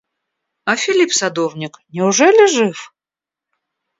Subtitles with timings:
[0.65, 2.93] А Филипп садовник, неужели жив?